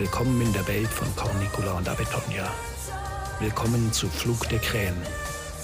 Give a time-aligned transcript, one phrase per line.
[0.00, 2.50] Willkommen in der Welt von Cornicula und Abetonia.
[3.38, 4.96] Willkommen zu Flug der Krähen,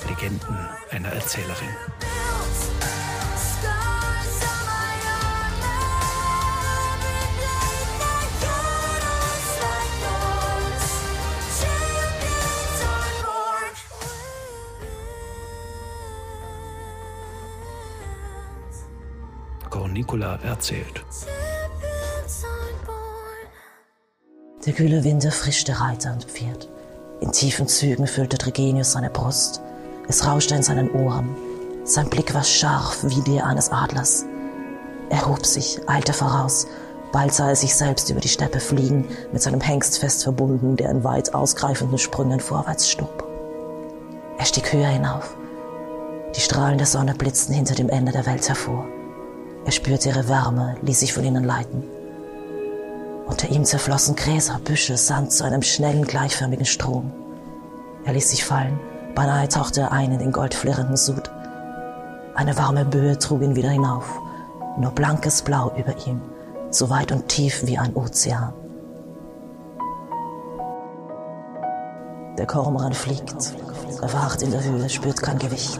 [0.06, 0.58] Legenden
[0.90, 1.70] einer Erzählerin.
[19.70, 21.06] Cornicula erzählt.
[24.66, 26.68] Der kühle Wind erfrischte Reiter und Pferd.
[27.20, 29.60] In tiefen Zügen füllte Tregenius seine Brust.
[30.08, 31.36] Es rauschte in seinen Ohren.
[31.84, 34.24] Sein Blick war scharf wie der eines Adlers.
[35.08, 36.66] Er hob sich, eilte voraus.
[37.12, 40.90] Bald sah er sich selbst über die Steppe fliegen, mit seinem Hengst fest verbunden, der
[40.90, 43.24] in weit ausgreifenden Sprüngen vorwärts stob.
[44.36, 45.36] Er stieg höher hinauf.
[46.34, 48.84] Die Strahlen der Sonne blitzten hinter dem Ende der Welt hervor.
[49.64, 51.84] Er spürte ihre Wärme, ließ sich von ihnen leiten.
[53.26, 57.12] Unter ihm zerflossen Gräser, Büsche, Sand zu einem schnellen, gleichförmigen Strom.
[58.04, 58.78] Er ließ sich fallen,
[59.14, 61.30] beinahe tauchte er ein in den goldflirrenden Sud.
[62.34, 64.08] Eine warme Böe trug ihn wieder hinauf,
[64.78, 66.20] nur blankes Blau über ihm,
[66.70, 68.52] so weit und tief wie ein Ozean.
[72.38, 73.54] Der Kormoran fliegt,
[74.00, 75.78] er wacht in der Höhe, spürt kein Gewicht.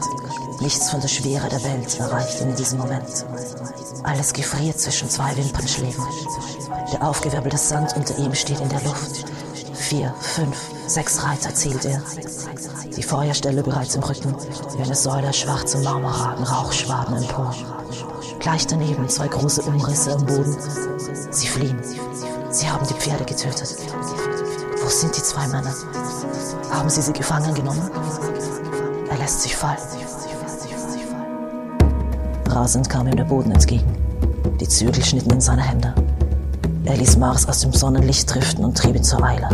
[0.59, 3.25] Nichts von der Schwere der Welt erreicht ihn in diesem Moment.
[4.03, 6.03] Alles gefriert zwischen zwei Wimpernschlägen.
[6.91, 9.25] Der aufgewirbelte Sand unter ihm steht in der Luft.
[9.73, 12.01] Vier, fünf, sechs Reiter zählt er.
[12.95, 14.35] Die Feuerstelle bereits im Rücken,
[14.75, 17.53] wie eine Säule schwarze Marmorraten, Rauchschwaden empor.
[18.39, 20.57] Gleich daneben zwei große Umrisse am Boden.
[21.31, 21.79] Sie fliehen.
[22.49, 23.77] Sie haben die Pferde getötet.
[24.87, 25.73] Wo sind die zwei Männer?
[26.71, 27.91] Haben sie sie gefangen genommen?
[29.09, 29.75] Er lässt sich fallen.
[32.47, 33.83] Rasend kam ihm der Boden entgegen.
[34.61, 35.93] Die Zügel schnitten in seine Hände.
[36.85, 39.49] Er ließ Mars aus dem Sonnenlicht driften und trieb ihn zur Eile.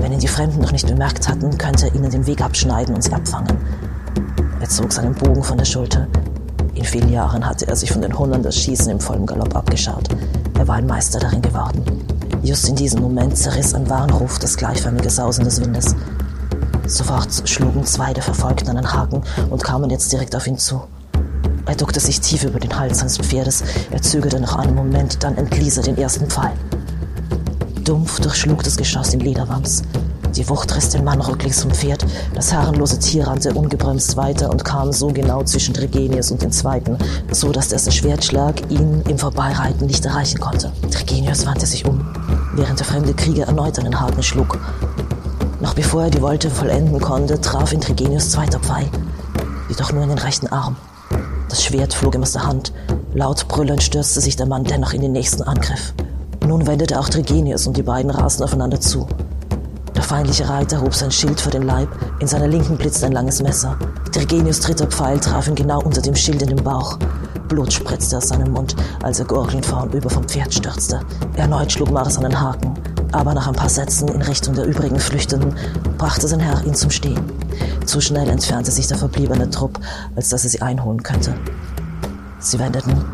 [0.00, 3.02] Wenn ihn die Fremden noch nicht bemerkt hatten, könnte er ihnen den Weg abschneiden und
[3.02, 3.56] sie abfangen.
[4.60, 6.06] Er zog seinen Bogen von der Schulter.
[6.74, 10.06] In vielen Jahren hatte er sich von den Hunden das Schießen im vollen Galopp abgeschaut.
[10.56, 12.01] Er war ein Meister darin geworden.
[12.42, 15.94] Just in diesem Moment zerriss ein Warnruf das gleichförmige Sausen des Windes.
[16.88, 20.82] Sofort schlugen zwei der Verfolgten einen Haken und kamen jetzt direkt auf ihn zu.
[21.66, 25.36] Er duckte sich tief über den Hals seines Pferdes, er zögerte noch einen Moment, dann
[25.36, 26.52] entließ er den ersten Pfeil.
[27.84, 29.82] Dumpf durchschlug das Geschoss den Lederwams.
[30.36, 32.04] Die Wucht riss den Mann rücklings vom Pferd.
[32.34, 36.96] Das herrenlose Tier rannte ungebremst weiter und kam so genau zwischen Tregenius und den Zweiten,
[37.30, 40.72] so dass dessen Schwertschlag ihn im Vorbeireiten nicht erreichen konnte.
[40.90, 42.00] Tregenius wandte sich um,
[42.54, 44.58] während der fremde Krieger erneut einen Haken schlug.
[45.60, 48.88] Noch bevor er die Wolte vollenden konnte, traf ihn Tregenius zweiter Pfeil,
[49.68, 50.76] jedoch nur in den rechten Arm.
[51.48, 52.72] Das Schwert flog ihm aus der Hand.
[53.14, 55.92] Laut brüllend stürzte sich der Mann dennoch in den nächsten Angriff.
[56.46, 59.06] Nun wendete auch Tregenius und die beiden rasten aufeinander zu.
[59.94, 63.42] Der feindliche Reiter hob sein Schild vor den Leib, in seiner Linken blitzte ein langes
[63.42, 63.76] Messer.
[64.10, 66.98] Tregenius dritter Pfeil traf ihn genau unter dem Schild in den Bauch.
[67.52, 71.00] Blut spritzte aus seinem Mund, als er gurgelnd vornüber vom Pferd stürzte.
[71.36, 72.72] Erneut schlug Mars einen Haken,
[73.12, 75.54] aber nach ein paar Sätzen in Richtung der übrigen Flüchtenden
[75.98, 77.20] brachte sein Herr ihn zum Stehen.
[77.84, 79.78] Zu schnell entfernte sich der verbliebene Trupp,
[80.16, 81.34] als dass er sie einholen könnte.
[82.38, 83.04] Sie wendeten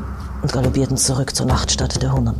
[0.40, 2.36] und galoppierten zurück zur Nachtstadt der Hunnen.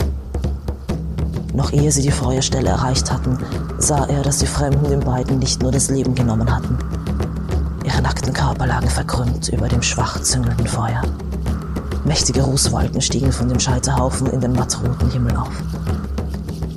[1.52, 3.38] Noch ehe sie die Feuerstelle erreicht hatten,
[3.78, 6.78] sah er, dass die Fremden den beiden nicht nur das Leben genommen hatten.
[7.84, 11.02] Ihre nackten Körper lagen verkrümmt über dem schwach züngelnden Feuer.
[12.04, 15.52] Mächtige Rußwolken stiegen von dem Scheiterhaufen in den mattroten Himmel auf.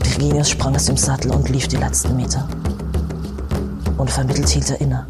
[0.03, 2.47] Virginius sprang aus dem Sattel und lief die letzten Meter.
[3.97, 5.07] Unvermittelt hielt er inne.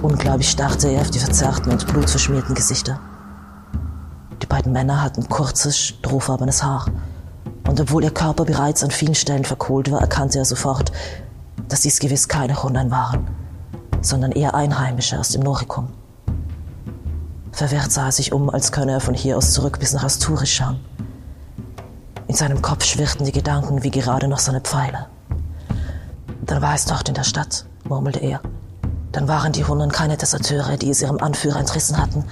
[0.00, 3.00] Unglaublich starrte er auf die verzerrten und blutverschmierten Gesichter.
[4.42, 6.86] Die beiden Männer hatten kurzes, strohfarbenes Haar.
[7.66, 10.92] Und obwohl ihr Körper bereits an vielen Stellen verkohlt war, erkannte er sofort,
[11.68, 13.26] dass dies gewiss keine Hunden waren,
[14.02, 15.88] sondern eher Einheimische aus dem Norikum.
[17.54, 20.50] Verwirrt sah er sich um, als könne er von hier aus zurück bis nach Asturias
[20.50, 20.80] schauen.
[22.26, 25.06] In seinem Kopf schwirrten die Gedanken wie gerade noch seine Pfeile.
[26.44, 28.40] Dann war es dort in der Stadt, murmelte er.
[29.12, 32.24] Dann waren die Hunden keine Deserteure, die es ihrem Anführer entrissen hatten,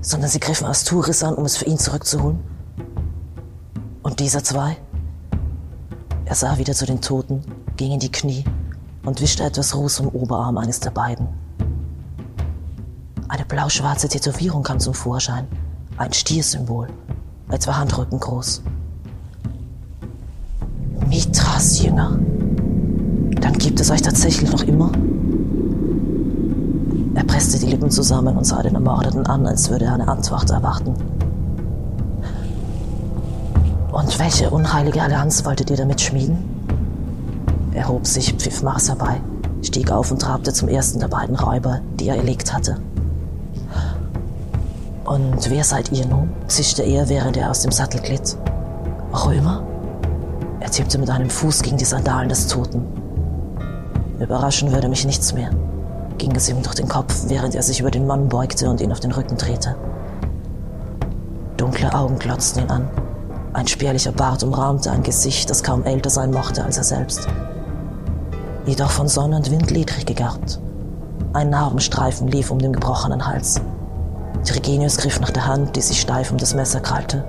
[0.00, 2.38] sondern sie griffen Asturias an, um es für ihn zurückzuholen.
[4.04, 4.76] Und dieser zwei?
[6.24, 7.42] Er sah wieder zu den Toten,
[7.76, 8.44] ging in die Knie
[9.04, 11.41] und wischte etwas Ruß vom Oberarm eines der beiden.
[13.32, 15.46] Eine blau-schwarze Tätowierung kam zum Vorschein,
[15.96, 16.88] ein Stiersymbol,
[17.48, 18.60] etwa Handrücken groß.
[21.08, 22.18] Mithras Jünger.
[23.40, 24.92] Dann gibt es euch tatsächlich noch immer?
[27.14, 30.50] Er presste die Lippen zusammen und sah den Ermordeten an, als würde er eine Antwort
[30.50, 30.94] erwarten.
[33.92, 36.36] Und welche unheilige Allianz wolltet ihr damit schmieden?
[37.72, 39.22] Er hob sich, pfiff Mars herbei,
[39.62, 42.76] stieg auf und trabte zum ersten der beiden Räuber, die er erlegt hatte.
[45.12, 46.30] Und wer seid ihr nun?
[46.46, 48.34] zischte er, während er aus dem Sattel glitt.
[49.12, 49.62] Römer?
[50.58, 52.86] Er tippte mit einem Fuß gegen die Sandalen des Toten.
[54.18, 55.50] Überraschen würde mich nichts mehr,
[56.16, 58.90] ging es ihm durch den Kopf, während er sich über den Mann beugte und ihn
[58.90, 59.76] auf den Rücken drehte.
[61.58, 62.88] Dunkle Augen glotzten ihn an.
[63.52, 67.28] Ein spärlicher Bart umrahmte ein Gesicht, das kaum älter sein mochte als er selbst.
[68.64, 70.58] Jedoch von Sonne und Wind ledrig gegerbt.
[71.34, 73.60] Ein Narbenstreifen lief um den gebrochenen Hals.
[74.44, 77.24] Trigenius griff nach der Hand, die sich steif um das Messer krallte.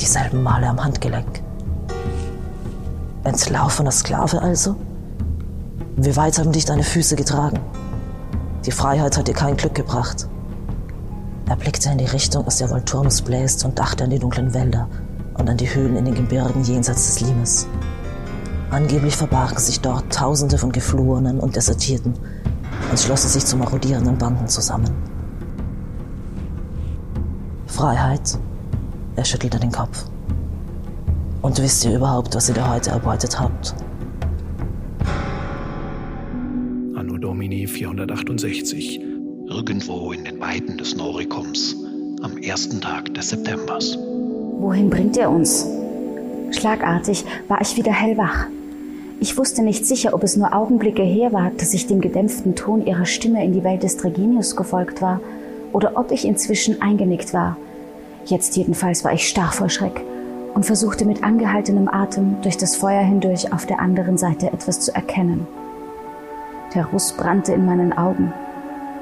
[0.00, 1.42] Dieselben Male am Handgelenk.
[3.24, 4.76] Entlaufener Sklave also?
[5.96, 7.60] Wie weit haben dich deine Füße getragen?
[8.64, 10.28] Die Freiheit hat dir kein Glück gebracht.
[11.48, 14.88] Er blickte in die Richtung, aus der Volturnus bläst und dachte an die dunklen Wälder
[15.38, 17.66] und an die Höhlen in den Gebirgen jenseits des Limes.
[18.70, 22.14] Angeblich verbargen sich dort Tausende von Geflohenen und Desertierten
[22.90, 25.15] und schlossen sich zu marodierenden Banden zusammen.
[27.76, 28.38] Freiheit?
[29.16, 30.06] Er schüttelte den Kopf.
[31.42, 33.74] Und wisst ihr überhaupt, was ihr da heute erbeutet habt?
[36.96, 38.98] Anno Domini 468
[39.48, 41.76] irgendwo in den Weiten des Norikums
[42.22, 43.98] am ersten Tag des Septembers.
[44.58, 45.66] Wohin bringt er uns?
[46.52, 48.46] Schlagartig war ich wieder hellwach.
[49.20, 52.86] Ich wusste nicht sicher, ob es nur Augenblicke her war, dass ich dem gedämpften Ton
[52.86, 55.20] ihrer Stimme in die Welt des Treginius gefolgt war,
[55.76, 57.58] oder ob ich inzwischen eingenickt war.
[58.24, 60.00] Jetzt jedenfalls war ich starr vor Schreck
[60.54, 64.94] und versuchte mit angehaltenem Atem durch das Feuer hindurch auf der anderen Seite etwas zu
[64.94, 65.46] erkennen.
[66.74, 68.32] Der Ruß brannte in meinen Augen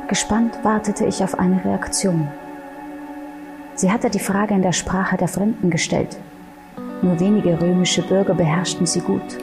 [0.08, 2.26] Gespannt wartete ich auf eine Reaktion.
[3.76, 6.18] Sie hatte die Frage in der Sprache der Fremden gestellt.
[7.02, 9.38] Nur wenige römische Bürger beherrschten sie gut.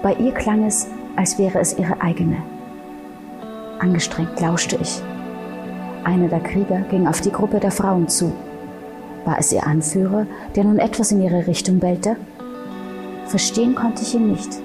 [0.00, 0.86] Bei ihr klang es,
[1.16, 2.36] als wäre es ihre eigene.
[3.80, 5.02] Angestrengt lauschte ich.
[6.04, 8.32] Einer der Krieger ging auf die Gruppe der Frauen zu.
[9.24, 10.26] War es ihr Anführer,
[10.56, 12.16] der nun etwas in ihre Richtung bellte?
[13.26, 14.60] Verstehen konnte ich ihn nicht.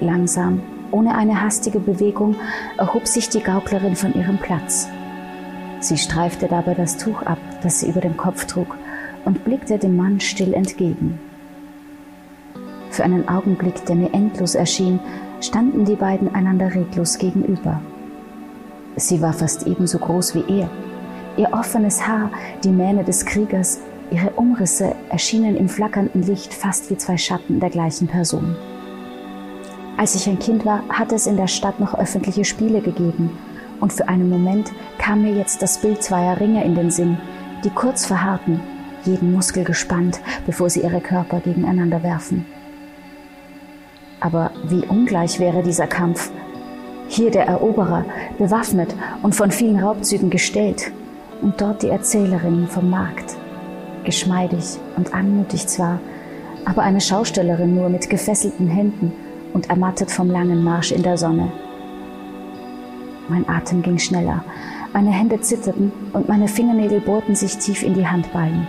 [0.00, 2.36] Langsam ohne eine hastige Bewegung
[2.78, 4.88] erhob sich die Gauklerin von ihrem Platz.
[5.80, 8.76] Sie streifte dabei das Tuch ab, das sie über dem Kopf trug,
[9.24, 11.18] und blickte dem Mann still entgegen.
[12.90, 15.00] Für einen Augenblick, der mir endlos erschien,
[15.40, 17.80] standen die beiden einander reglos gegenüber.
[18.96, 20.70] Sie war fast ebenso groß wie er.
[21.36, 22.30] Ihr offenes Haar,
[22.62, 23.80] die Mähne des Kriegers,
[24.10, 28.54] ihre Umrisse erschienen im flackernden Licht fast wie zwei Schatten der gleichen Person.
[29.96, 33.38] Als ich ein Kind war, hat es in der Stadt noch öffentliche Spiele gegeben.
[33.80, 37.18] Und für einen Moment kam mir jetzt das Bild zweier Ringer in den Sinn,
[37.64, 38.60] die kurz verharrten,
[39.04, 42.46] jeden Muskel gespannt, bevor sie ihre Körper gegeneinander werfen.
[44.20, 46.30] Aber wie ungleich wäre dieser Kampf.
[47.14, 48.06] Hier der Eroberer,
[48.38, 50.90] bewaffnet und von vielen Raubzügen gestellt,
[51.42, 53.36] und dort die Erzählerin vom Markt.
[54.04, 56.00] Geschmeidig und anmutig zwar,
[56.64, 59.12] aber eine Schaustellerin nur mit gefesselten Händen
[59.52, 61.52] und ermattet vom langen Marsch in der Sonne.
[63.28, 64.42] Mein Atem ging schneller,
[64.94, 68.66] meine Hände zitterten und meine Fingernägel bohrten sich tief in die Handballen.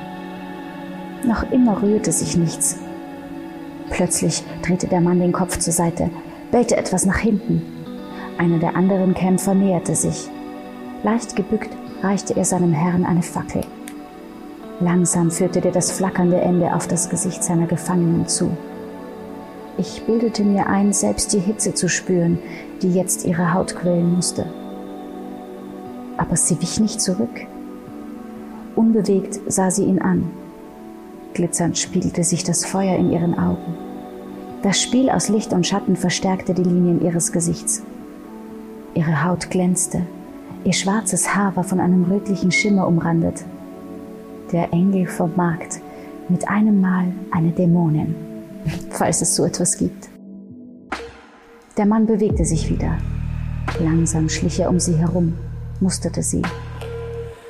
[1.25, 2.77] Noch immer rührte sich nichts.
[3.89, 6.09] Plötzlich drehte der Mann den Kopf zur Seite,
[6.51, 7.72] bellte etwas nach hinten.
[8.37, 10.29] Einer der anderen Kämpfer näherte sich.
[11.03, 11.69] Leicht gebückt
[12.01, 13.63] reichte er seinem Herrn eine Fackel.
[14.79, 18.51] Langsam führte er das flackernde Ende auf das Gesicht seiner Gefangenen zu.
[19.77, 22.37] Ich bildete mir ein, selbst die Hitze zu spüren,
[22.81, 24.45] die jetzt ihre Haut quälen musste.
[26.17, 27.47] Aber sie wich nicht zurück.
[28.75, 30.29] Unbewegt sah sie ihn an.
[31.33, 33.77] Glitzernd spiegelte sich das Feuer in ihren Augen.
[34.61, 37.83] Das Spiel aus Licht und Schatten verstärkte die Linien ihres Gesichts.
[38.95, 40.01] Ihre Haut glänzte.
[40.63, 43.43] Ihr schwarzes Haar war von einem rötlichen Schimmer umrandet.
[44.51, 45.81] Der Engel vom Markt,
[46.29, 48.15] mit einem Mal eine Dämonin
[48.89, 50.09] falls es so etwas gibt.
[51.77, 52.97] Der Mann bewegte sich wieder.
[53.79, 55.33] Langsam schlich er um sie herum,
[55.79, 56.43] musterte sie.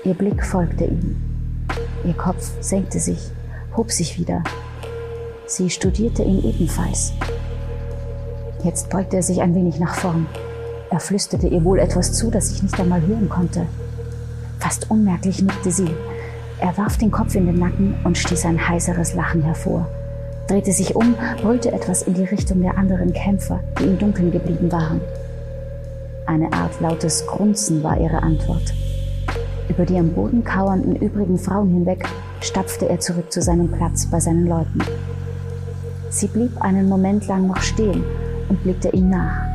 [0.06, 1.18] Ihr Blick folgte ihm.
[2.06, 3.32] Ihr Kopf senkte sich,
[3.76, 4.44] hob sich wieder.
[5.46, 7.14] Sie studierte ihn ebenfalls.
[8.64, 10.26] Jetzt beugte er sich ein wenig nach vorn.
[10.94, 13.66] Er flüsterte ihr wohl etwas zu, das ich nicht einmal hören konnte.
[14.60, 15.90] Fast unmerklich nickte sie.
[16.60, 19.88] Er warf den Kopf in den Nacken und stieß ein heiseres Lachen hervor,
[20.48, 24.72] drehte sich um, brüllte etwas in die Richtung der anderen Kämpfer, die im Dunkeln geblieben
[24.72, 25.02] waren.
[26.28, 28.76] Eine Art lautes Grunzen war ihre Antwort.
[29.70, 32.08] Über die am Boden kauernden übrigen Frauen hinweg
[32.40, 34.82] stapfte er zurück zu seinem Platz bei seinen Leuten.
[36.12, 38.04] Sie blieb einen Moment lang noch stehen
[38.48, 39.53] und blickte ihm nach.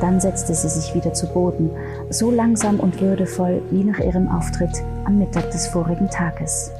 [0.00, 1.70] Dann setzte sie sich wieder zu Boden,
[2.10, 6.70] so langsam und würdevoll wie nach ihrem Auftritt am Mittag des vorigen Tages.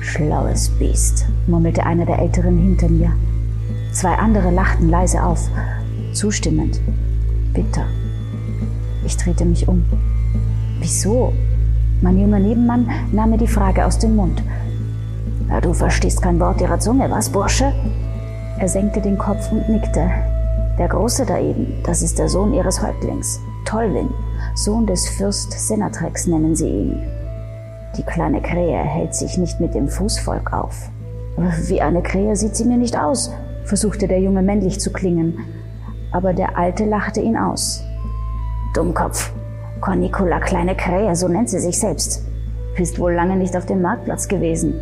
[0.00, 3.12] Schlaues Biest, murmelte einer der Älteren hinter mir.
[3.92, 5.48] Zwei andere lachten leise auf,
[6.12, 6.80] zustimmend,
[7.52, 7.84] bitter.
[9.04, 9.84] Ich drehte mich um.
[10.78, 11.32] Wieso?
[12.00, 14.42] Mein junger Nebenmann nahm mir die Frage aus dem Mund.
[15.48, 17.72] Ja, du verstehst kein Wort ihrer Zunge, was, Bursche?
[18.58, 20.08] Er senkte den Kopf und nickte.
[20.80, 24.08] Der Große da eben, das ist der Sohn ihres Häuptlings, Tolwin,
[24.54, 27.06] Sohn des Fürst Senatrex nennen sie ihn.
[27.98, 30.88] Die kleine Krähe hält sich nicht mit dem Fußvolk auf.
[31.68, 33.30] Wie eine Krähe sieht sie mir nicht aus,
[33.64, 35.40] versuchte der Junge männlich zu klingen,
[36.12, 37.84] aber der Alte lachte ihn aus.
[38.72, 39.34] Dummkopf,
[39.82, 42.24] Cornicula kleine Krähe, so nennt sie sich selbst.
[42.74, 44.72] Bist wohl lange nicht auf dem Marktplatz gewesen.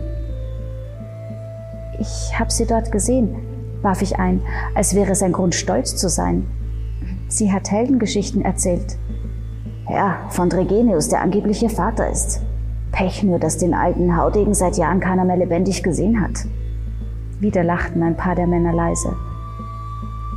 [1.99, 3.35] Ich hab sie dort gesehen,
[3.82, 4.40] warf ich ein,
[4.75, 6.47] als wäre es ein Grund, stolz zu sein.
[7.28, 8.99] Sie hat Heldengeschichten erzählt.
[9.88, 12.42] Ja, von Dregenius, der angeblich ihr Vater ist.
[12.92, 16.47] Pech nur, dass den alten Haudegen seit Jahren keiner mehr lebendig gesehen hat.
[17.40, 19.14] Wieder lachten ein paar der Männer leise.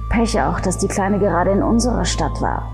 [0.10, 2.68] Pech auch, dass die Kleine gerade in unserer Stadt war.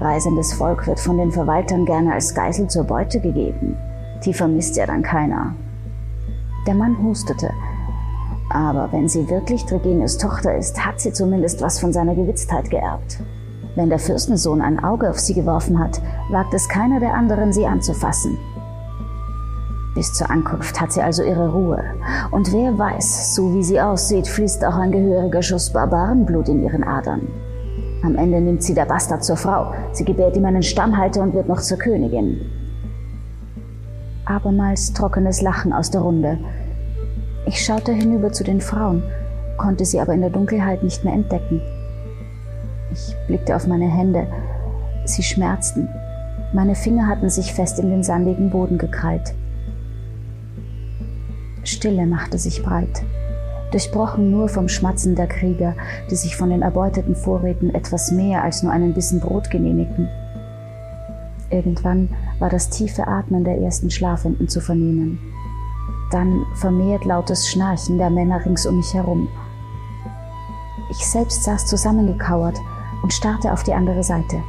[0.00, 3.76] Reisendes Volk wird von den Verwaltern gerne als Geisel zur Beute gegeben.
[4.24, 5.54] Die vermisst ja dann keiner.
[6.66, 7.50] Der Mann hustete.
[8.52, 13.18] Aber wenn sie wirklich Tregenius Tochter ist, hat sie zumindest was von seiner Gewitztheit geerbt.
[13.76, 17.66] Wenn der Fürstensohn ein Auge auf sie geworfen hat, wagt es keiner der anderen, sie
[17.66, 18.36] anzufassen.
[19.94, 21.82] Bis zur Ankunft hat sie also ihre Ruhe.
[22.30, 26.84] Und wer weiß, so wie sie aussieht, fließt auch ein gehöriger Schuss Barbarenblut in ihren
[26.84, 27.28] Adern.
[28.02, 29.72] Am Ende nimmt sie der Bastard zur Frau.
[29.92, 32.40] Sie gebärt ihm einen Stammhalter und wird noch zur Königin.
[34.26, 36.38] Abermals trockenes Lachen aus der Runde.
[37.46, 39.02] Ich schaute hinüber zu den Frauen,
[39.56, 41.60] konnte sie aber in der Dunkelheit nicht mehr entdecken.
[42.92, 44.26] Ich blickte auf meine Hände.
[45.04, 45.88] Sie schmerzten.
[46.52, 49.34] Meine Finger hatten sich fest in den sandigen Boden gekrallt.
[51.64, 53.02] Stille machte sich breit
[53.72, 55.74] durchbrochen nur vom Schmatzen der Krieger,
[56.10, 60.08] die sich von den erbeuteten Vorräten etwas mehr als nur einen Bissen Brot genehmigten.
[61.50, 65.18] Irgendwann war das tiefe Atmen der ersten Schlafenden zu vernehmen.
[66.12, 69.28] Dann vermehrt lautes Schnarchen der Männer rings um mich herum.
[70.90, 72.60] Ich selbst saß zusammengekauert
[73.02, 74.42] und starrte auf die andere Seite.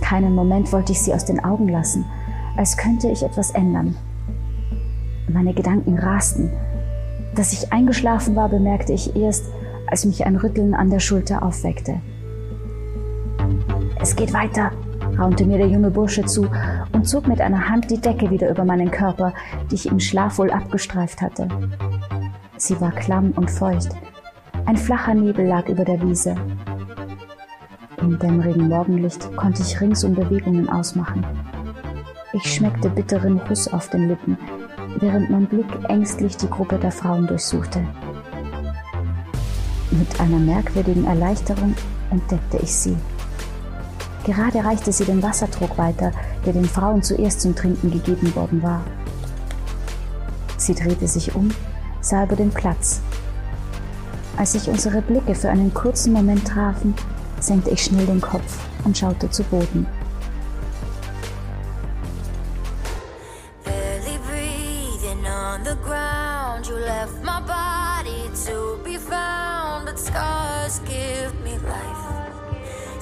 [0.00, 2.06] Keinen Moment wollte ich sie aus den Augen lassen,
[2.56, 3.96] als könnte ich etwas ändern.
[5.28, 6.50] Meine Gedanken rasten,
[7.34, 9.44] dass ich eingeschlafen war, bemerkte ich erst,
[9.86, 12.00] als mich ein Rütteln an der Schulter aufweckte.
[14.00, 14.70] Es geht weiter,
[15.18, 16.48] raunte mir der junge Bursche zu
[16.92, 19.32] und zog mit einer Hand die Decke wieder über meinen Körper,
[19.70, 21.48] die ich im Schlaf wohl abgestreift hatte.
[22.56, 23.90] Sie war klamm und feucht.
[24.66, 26.34] Ein flacher Nebel lag über der Wiese.
[27.98, 31.24] Im dämmerigen Morgenlicht konnte ich ringsum Bewegungen ausmachen.
[32.32, 34.36] Ich schmeckte bitteren Kuss auf den Lippen,
[35.00, 37.80] während mein Blick ängstlich die Gruppe der Frauen durchsuchte.
[39.90, 41.74] Mit einer merkwürdigen Erleichterung
[42.10, 42.96] entdeckte ich sie.
[44.26, 46.10] Gerade reichte sie den Wassertrog weiter,
[46.44, 48.82] der den Frauen zuerst zum Trinken gegeben worden war.
[50.56, 51.54] Sie drehte sich um,
[52.00, 53.00] sah über den Platz.
[54.36, 56.92] Als sich unsere Blicke für einen kurzen Moment trafen,
[57.38, 59.86] senkte ich schnell den Kopf und schaute zu Boden.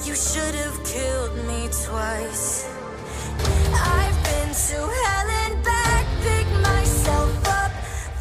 [0.05, 2.69] You should have killed me twice.
[3.73, 7.71] I've been to hell and back, pick myself up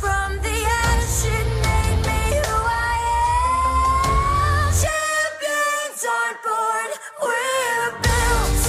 [0.01, 1.27] from the ash.
[1.27, 2.97] It made me who I
[4.01, 4.73] am.
[4.81, 8.63] Champions aren't born, we're built.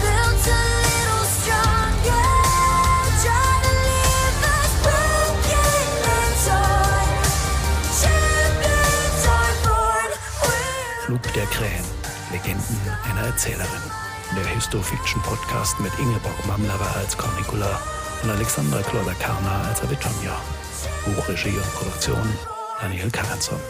[0.00, 2.28] Built a little stronger.
[3.20, 5.76] Try to leave us broken
[6.16, 7.20] and torn.
[8.00, 9.22] Champions
[9.66, 10.10] born,
[10.42, 11.93] we're Flug der Krähen.
[13.26, 13.82] Erzählerin.
[14.34, 17.80] Der Histofiction-Podcast mit Ingeborg Mamlerer als Cornicula
[18.22, 20.40] und Alexandra Kloller-Karner als Avitonia.
[21.04, 22.28] Buchregie und Produktion
[22.80, 23.60] Daniel Karazon.